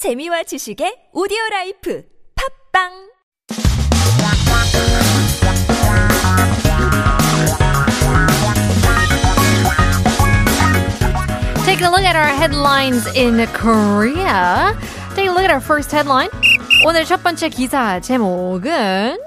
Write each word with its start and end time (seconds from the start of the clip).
재미와 0.00 0.43
지식의 0.43 1.09
오디오 1.13 1.37
라이프 1.51 2.03
팝빵 2.73 3.11
Taking 11.65 11.85
a 11.85 11.91
look 11.91 12.03
at 12.03 12.15
our 12.15 12.33
headlines 12.33 13.05
in 13.15 13.45
Korea. 13.53 14.75
Take 15.15 15.29
a 15.29 15.31
look 15.31 15.43
at 15.43 15.51
our 15.51 15.61
first 15.61 15.91
headline. 15.91 16.29
오늘 16.85 17.05
첫 17.05 17.21
번째 17.21 17.49
기사 17.49 17.99
제목은 17.99 19.17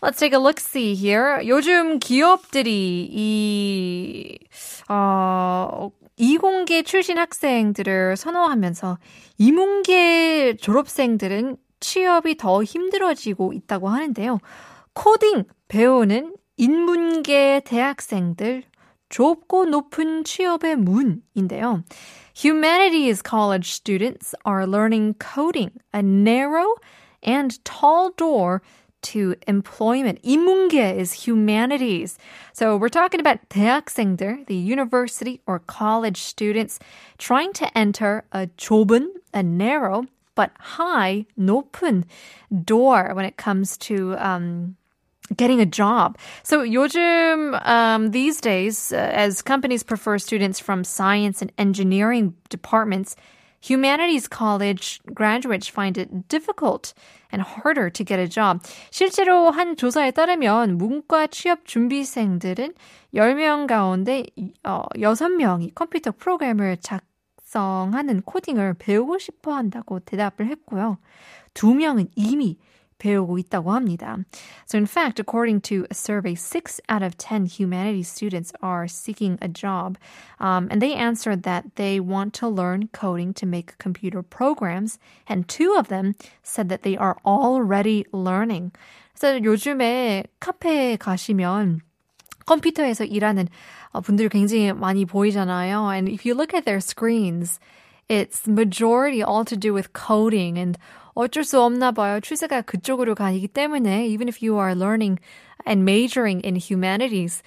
Let's 0.00 0.18
take 0.18 0.32
a 0.32 0.38
look 0.38 0.60
see 0.60 0.94
here. 0.94 1.40
요즘 1.46 1.98
기업들이 1.98 3.08
이 3.10 4.38
어, 4.88 5.90
이공계 6.16 6.82
출신 6.82 7.18
학생들을 7.18 8.16
선호하면서 8.16 8.98
이문계 9.38 10.56
졸업생들은 10.60 11.56
취업이 11.80 12.36
더 12.36 12.62
힘들어지고 12.62 13.52
있다고 13.52 13.88
하는데요. 13.88 14.38
코딩 14.94 15.44
배우는 15.68 16.36
인문계 16.56 17.62
대학생들 17.64 18.62
좁고 19.08 19.66
높은 19.66 20.24
취업의 20.24 20.76
문인데요. 20.76 21.82
Humanities 22.36 23.22
college 23.22 23.70
students 23.70 24.34
are 24.46 24.66
learning 24.66 25.14
coding, 25.18 25.72
a 25.94 26.00
narrow 26.00 26.74
and 27.26 27.58
tall 27.64 28.10
door 28.16 28.60
to 29.03 29.35
employment. 29.47 30.21
인문계 30.23 30.97
is 30.97 31.13
humanities. 31.13 32.17
So 32.53 32.75
we're 32.75 32.89
talking 32.89 33.19
about 33.19 33.47
대학생들, 33.49 34.45
the 34.47 34.55
university 34.55 35.41
or 35.47 35.59
college 35.59 36.21
students 36.21 36.79
trying 37.17 37.53
to 37.53 37.77
enter 37.77 38.23
a 38.31 38.47
좁은, 38.57 39.07
a 39.33 39.43
narrow, 39.43 40.05
but 40.35 40.51
high, 40.59 41.25
높은 41.37 42.03
door 42.65 43.11
when 43.13 43.25
it 43.25 43.37
comes 43.37 43.77
to 43.77 44.15
um, 44.17 44.75
getting 45.35 45.59
a 45.59 45.65
job. 45.65 46.17
So 46.43 46.63
요즘 46.63 47.59
um, 47.65 48.11
these 48.11 48.41
days, 48.41 48.91
uh, 48.91 48.97
as 48.97 49.41
companies 49.41 49.83
prefer 49.83 50.17
students 50.17 50.59
from 50.59 50.83
science 50.83 51.41
and 51.41 51.51
engineering 51.57 52.33
departments, 52.49 53.15
humanities 53.64 54.28
college 54.28 55.00
graduates 55.14 55.68
find 55.68 55.98
it 55.98 56.28
difficult 56.28 56.92
and 57.32 57.42
harder 57.42 57.90
to 57.90 58.04
get 58.04 58.20
a 58.20 58.28
job. 58.28 58.60
실제로 58.90 59.50
한 59.50 59.76
조사에 59.76 60.10
따르면 60.10 60.76
문과 60.76 61.26
취업 61.26 61.64
준비생들은 61.64 62.74
10명 63.14 63.66
가운데 63.66 64.24
어, 64.64 64.84
6명이 64.94 65.74
컴퓨터 65.74 66.12
프로그램을 66.12 66.76
작성하는 66.78 68.22
코딩을 68.22 68.74
배우고 68.74 69.18
싶어 69.18 69.54
한다고 69.54 70.00
대답을 70.00 70.46
했고요. 70.48 70.98
2명은 71.54 72.08
이미 72.16 72.58
배우고 73.03 73.37
있다고 73.39 73.71
합니다. 73.71 74.17
So 74.65 74.77
in 74.77 74.85
fact, 74.85 75.19
according 75.19 75.61
to 75.61 75.87
a 75.89 75.95
survey, 75.95 76.35
6 76.35 76.79
out 76.89 77.01
of 77.01 77.17
10 77.17 77.45
humanities 77.47 78.07
students 78.07 78.51
are 78.61 78.87
seeking 78.87 79.39
a 79.41 79.47
job. 79.47 79.97
Um, 80.39 80.67
and 80.69 80.81
they 80.81 80.93
answered 80.93 81.43
that 81.43 81.75
they 81.75 81.99
want 81.99 82.33
to 82.35 82.47
learn 82.47 82.89
coding 82.91 83.33
to 83.35 83.47
make 83.47 83.77
computer 83.79 84.21
programs. 84.21 84.99
And 85.27 85.47
two 85.47 85.75
of 85.79 85.87
them 85.87 86.15
said 86.43 86.69
that 86.69 86.83
they 86.83 86.97
are 86.97 87.17
already 87.25 88.05
learning. 88.11 88.71
그래서 89.17 89.43
요즘에 89.43 90.25
카페에 90.39 90.97
가시면 90.97 91.81
컴퓨터에서 92.45 93.05
일하는 93.05 93.47
분들 94.03 94.29
굉장히 94.29 94.73
많이 94.73 95.05
보이잖아요. 95.05 95.91
And 95.93 96.09
if 96.09 96.25
you 96.25 96.35
look 96.35 96.53
at 96.53 96.65
their 96.65 96.79
screens, 96.79 97.59
it's 98.09 98.47
majority 98.47 99.21
all 99.21 99.45
to 99.45 99.55
do 99.55 99.73
with 99.73 99.93
coding 99.93 100.57
and 100.57 100.77
어쩔 101.15 101.43
수 101.43 101.61
없나 101.61 101.91
봐요. 101.91 102.19
추세가 102.19 102.61
그쪽으로 102.61 103.15
가기 103.15 103.47
때문에 103.47 104.07
even 104.07 104.27
if 104.27 104.41
you 104.41 104.57
are 104.57 104.73
learning 104.73 105.19
and 105.65 105.83
majoring 105.83 106.41
in 106.41 106.55
humanities, 106.55 107.43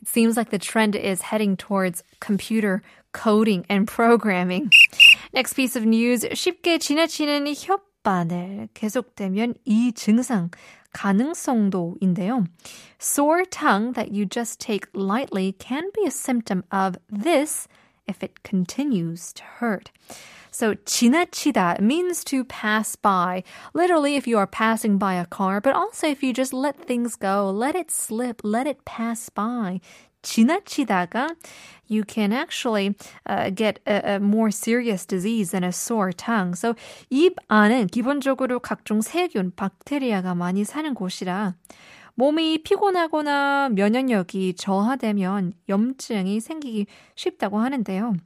it 0.00 0.08
seems 0.08 0.36
like 0.36 0.50
the 0.50 0.58
trend 0.58 0.96
is 0.96 1.22
heading 1.22 1.56
towards 1.56 2.02
computer 2.20 2.82
coding 3.12 3.64
and 3.70 3.86
programming. 3.86 4.68
Next 5.32 5.54
piece 5.54 5.76
of 5.76 5.86
news. 5.86 6.26
쉽게 6.26 6.78
지나치는 6.78 7.44
혓바늘 7.44 8.68
계속되면 8.74 9.54
이 9.64 9.92
증상 9.92 10.50
가능성도인데요. 10.92 12.44
Sore 12.98 13.44
tongue 13.46 13.92
that 13.94 14.12
you 14.12 14.26
just 14.26 14.60
take 14.60 14.86
lightly 14.92 15.54
can 15.58 15.90
be 15.94 16.04
a 16.06 16.10
symptom 16.10 16.64
of 16.70 16.96
this 17.08 17.66
if 18.08 18.22
it 18.22 18.42
continues 18.42 19.32
to 19.32 19.42
hurt. 19.58 19.90
So 20.50 20.74
지나치다 20.74 21.80
means 21.80 22.22
to 22.24 22.44
pass 22.44 22.94
by. 22.94 23.42
Literally 23.74 24.14
if 24.14 24.28
you 24.28 24.38
are 24.38 24.46
passing 24.46 24.98
by 24.98 25.14
a 25.14 25.26
car, 25.26 25.60
but 25.60 25.74
also 25.74 26.06
if 26.06 26.22
you 26.22 26.32
just 26.32 26.52
let 26.52 26.78
things 26.78 27.16
go, 27.16 27.50
let 27.50 27.74
it 27.74 27.90
slip, 27.90 28.40
let 28.44 28.66
it 28.66 28.84
pass 28.84 29.28
by. 29.30 29.80
지나치다가 30.22 31.30
you 31.86 32.04
can 32.04 32.32
actually 32.32 32.94
uh, 33.26 33.50
get 33.50 33.80
a, 33.86 34.14
a 34.14 34.20
more 34.20 34.50
serious 34.50 35.04
disease 35.04 35.50
than 35.50 35.64
a 35.64 35.72
sore 35.72 36.12
tongue. 36.12 36.54
So 36.54 36.74
입 37.10 37.36
안은 37.48 37.88
기본적으로 37.88 38.60
각종 38.60 39.02
세균, 39.02 39.52
박테리아가 39.56 40.34
많이 40.34 40.64
사는 40.64 40.94
곳이라 40.94 41.54
몸이 42.19 42.63
피곤하거나 42.63 43.69
면역력이 43.69 44.55
저하되면 44.55 45.53
염증이 45.69 46.41
생기기 46.41 46.85
쉽다고 47.15 47.59
하는데요. 47.59 48.17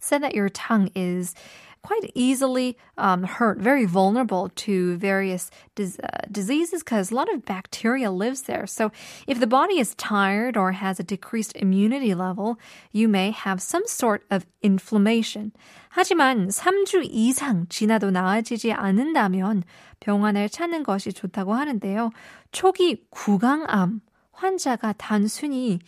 Said 0.00 0.22
that 0.22 0.34
your 0.34 0.48
tongue 0.48 0.88
is 0.96 1.34
quite 1.81 2.11
easily 2.15 2.77
um, 2.97 3.23
hurt, 3.23 3.59
very 3.59 3.85
vulnerable 3.85 4.49
to 4.55 4.97
various 4.97 5.49
dis- 5.75 5.99
uh, 6.03 6.07
diseases 6.31 6.83
because 6.83 7.11
a 7.11 7.15
lot 7.15 7.31
of 7.33 7.45
bacteria 7.45 8.11
lives 8.11 8.43
there. 8.43 8.67
So 8.67 8.91
if 9.25 9.39
the 9.39 9.47
body 9.47 9.79
is 9.79 9.95
tired 9.95 10.57
or 10.57 10.73
has 10.73 10.99
a 10.99 11.03
decreased 11.03 11.55
immunity 11.55 12.13
level, 12.13 12.59
you 12.91 13.07
may 13.07 13.31
have 13.31 13.61
some 13.61 13.87
sort 13.87 14.23
of 14.29 14.45
inflammation. 14.61 15.53
하지만 15.89 16.49
3주 16.49 17.07
이상 17.09 17.67
지나도 17.69 18.11
나아지지 18.11 18.73
않는다면 18.73 19.63
병원을 19.99 20.49
찾는 20.49 20.83
것이 20.83 21.13
좋다고 21.13 21.53
하는데요. 21.53 22.11
초기 22.51 23.03
구강암 23.09 24.01
환자가 24.33 24.93
단순히 24.97 25.79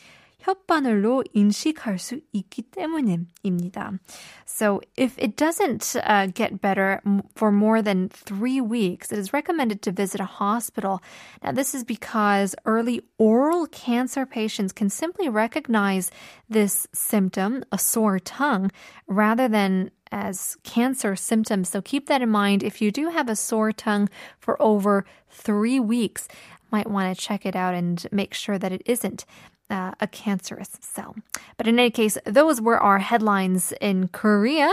혓바늘로 0.43 1.23
인식할 1.33 1.99
수 1.99 2.19
있기 2.31 2.63
때문입니다. 2.71 3.99
So 4.45 4.81
if 4.95 5.17
it 5.19 5.35
doesn't 5.35 5.95
uh, 6.03 6.27
get 6.33 6.61
better 6.61 7.01
for 7.35 7.51
more 7.51 7.81
than 7.81 8.09
three 8.09 8.61
weeks, 8.61 9.11
it 9.11 9.19
is 9.19 9.33
recommended 9.33 9.81
to 9.83 9.91
visit 9.91 10.21
a 10.21 10.25
hospital. 10.25 11.01
Now, 11.43 11.51
this 11.51 11.75
is 11.75 11.83
because 11.83 12.55
early 12.65 13.01
oral 13.17 13.67
cancer 13.67 14.25
patients 14.25 14.71
can 14.71 14.89
simply 14.89 15.29
recognize 15.29 16.09
this 16.49 16.87
symptom, 16.93 17.63
a 17.71 17.77
sore 17.77 18.19
tongue, 18.19 18.71
rather 19.07 19.47
than 19.47 19.91
as 20.11 20.57
cancer 20.63 21.15
symptoms. 21.15 21.69
So 21.69 21.81
keep 21.81 22.07
that 22.07 22.21
in 22.21 22.29
mind. 22.29 22.63
If 22.63 22.81
you 22.81 22.91
do 22.91 23.09
have 23.09 23.29
a 23.29 23.35
sore 23.35 23.71
tongue 23.71 24.09
for 24.39 24.59
over 24.61 25.05
three 25.29 25.79
weeks, 25.79 26.27
might 26.71 26.89
want 26.89 27.15
to 27.15 27.21
check 27.21 27.45
it 27.45 27.55
out 27.55 27.73
and 27.73 28.05
make 28.11 28.33
sure 28.33 28.57
that 28.57 28.71
it 28.71 28.81
isn't 28.85 29.25
uh, 29.70 29.92
a 30.00 30.06
cancerous 30.06 30.70
cell. 30.80 31.14
But 31.56 31.66
in 31.66 31.78
any 31.78 31.90
case, 31.90 32.18
those 32.26 32.60
were 32.60 32.78
our 32.78 32.98
headlines 32.98 33.72
in 33.80 34.08
Korea. 34.08 34.72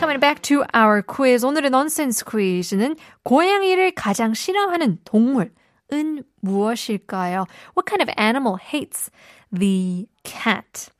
Coming 0.00 0.20
back 0.20 0.42
to 0.42 0.64
our 0.74 1.02
quiz. 1.02 1.44
오늘의 1.44 1.70
nonsense 1.70 2.22
quiz는 2.22 2.96
고양이를 3.24 3.92
가장 3.92 4.34
싫어하는 4.34 4.98
동물 5.04 5.50
은 5.92 6.24
무엇일까요? 6.40 7.46
What 7.74 7.86
kind 7.86 8.02
of 8.02 8.10
animal 8.18 8.56
hates 8.58 9.10
the 9.52 10.06
cat? 10.24 10.90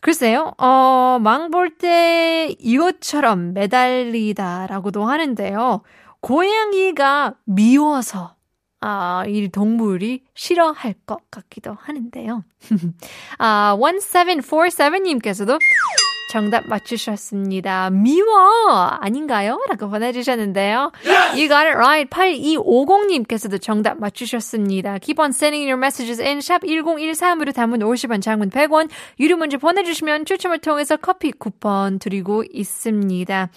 글쎄요, 0.00 0.52
어, 0.58 1.18
망볼 1.20 1.78
때 1.78 2.54
이것처럼 2.58 3.54
매달리다라고도 3.54 5.04
하는데요. 5.04 5.80
고양이가 6.20 7.34
미워서 7.44 8.33
아, 8.86 9.24
이 9.26 9.48
동물이 9.48 10.24
싫어할 10.34 10.92
것 11.06 11.30
같기도 11.30 11.74
하는데요. 11.80 12.44
아, 13.38 13.76
1747님께서도 13.80 15.58
정답 16.30 16.68
맞추셨습니다. 16.68 17.88
미워! 17.90 18.26
아닌가요? 19.00 19.58
라고 19.70 19.88
보내주셨는데요. 19.88 20.92
You 21.32 21.48
got 21.48 21.64
it 21.64 21.76
right. 21.76 22.10
8250님께서도 22.10 23.62
정답 23.62 23.98
맞추셨습니다. 24.00 24.98
Keep 24.98 25.18
on 25.18 25.30
sending 25.30 25.64
your 25.64 25.78
messages 25.78 26.20
in 26.20 26.40
샵 26.40 26.62
1013으로 26.62 27.54
담은 27.54 27.78
50원, 27.78 28.20
장문 28.20 28.50
100원, 28.50 28.90
유료 29.18 29.38
문제 29.38 29.56
보내주시면 29.56 30.26
추첨을 30.26 30.58
통해서 30.58 30.98
커피 30.98 31.32
쿠폰 31.32 31.98
드리고 32.00 32.44
있습니다. 32.52 33.48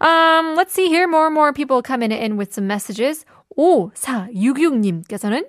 Um, 0.00 0.54
let's 0.56 0.72
see 0.72 0.86
here. 0.86 1.06
More 1.06 1.26
and 1.26 1.34
more 1.36 1.52
people 1.52 1.82
coming 1.82 2.12
in 2.12 2.38
with 2.38 2.54
some 2.54 2.66
messages. 2.66 3.26
5466님께서는 3.60 5.46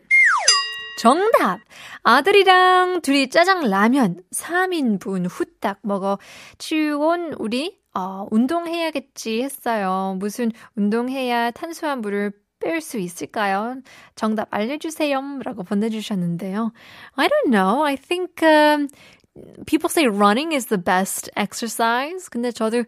정답! 0.99 1.59
아들이랑 2.03 3.01
둘이 3.01 3.29
짜장 3.29 3.69
라면 3.69 4.21
3인분 4.35 5.25
후딱 5.29 5.79
먹어 5.83 6.19
치운 6.57 7.33
우리 7.39 7.79
어, 7.93 8.27
운동해야겠지 8.29 9.41
했어요. 9.41 10.15
무슨 10.19 10.51
운동해야 10.75 11.51
탄수화물을 11.51 12.33
뺄 12.59 12.79
수 12.79 12.99
있을까요? 12.99 13.77
정답 14.15 14.47
알려주세요. 14.51 15.39
라고 15.43 15.63
보내주셨는데요. 15.63 16.71
I 17.15 17.27
don't 17.27 17.49
know. 17.51 17.83
I 17.83 17.97
think 17.97 18.45
um, 18.47 18.87
people 19.65 19.89
say 19.89 20.05
running 20.07 20.51
is 20.53 20.67
the 20.67 20.77
best 20.81 21.29
exercise. 21.37 22.29
근데 22.29 22.51
저도 22.51 22.83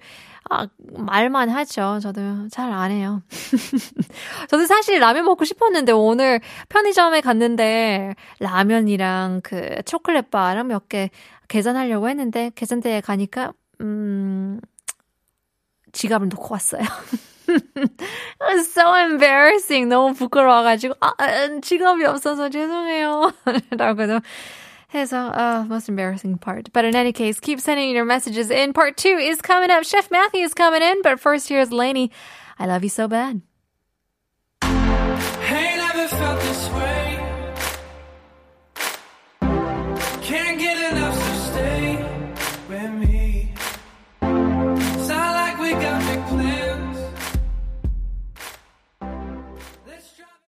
아, 0.50 0.68
말만 0.98 1.50
하죠. 1.50 2.00
저도 2.02 2.50
잘 2.50 2.72
안 2.72 2.92
해요. 2.92 3.22
저도 4.50 4.66
사실 4.66 5.00
라면 5.00 5.24
먹고 5.26 5.46
싶었는데 5.46 5.94
오늘 5.94 6.42
편의점에 6.70 7.22
갔는데 7.22 8.16
라면이랑 8.40 9.42
그 9.44 9.82
초콜릿 9.86 10.30
바랑 10.32 10.68
몇 10.68 10.90
개 10.90 11.10
계산하려고 11.48 12.10
했는데 12.10 12.52
계산대에 12.56 13.02
가니까 13.02 13.54
음 13.82 14.60
지갑을 15.94 16.30
놓고 16.30 16.54
왔어요. 16.54 16.82
It 17.48 18.56
was 18.56 18.68
so 18.72 18.96
embarrassing. 18.98 19.88
너무 19.90 20.14
부끄러워가지고 20.14 20.96
아, 21.02 21.14
지갑이 21.62 22.04
없어서 22.06 22.50
죄송해요. 22.50 23.32
라고도 23.78 24.20
해서 24.94 25.32
uh, 25.36 25.66
most 25.68 25.90
embarrassing 25.90 26.38
part. 26.38 26.72
But 26.74 26.86
in 26.86 26.96
any 26.96 27.12
case, 27.12 27.40
keep 27.40 27.60
sending 27.60 27.90
your 27.92 28.06
messages 28.06 28.50
in. 28.50 28.74
Part 28.74 28.98
two 28.98 29.18
is 29.18 29.42
coming 29.42 29.70
up. 29.70 29.84
Chef 29.84 30.10
Matthew 30.12 30.42
is 30.42 30.54
coming 30.54 30.82
in. 30.82 31.02
But 31.02 31.20
first, 31.20 31.50
here's 31.50 31.72
Lainey. 31.72 32.12
I 32.60 32.66
love 32.66 32.84
you 32.84 32.90
so 32.90 33.08
bad. 33.08 33.42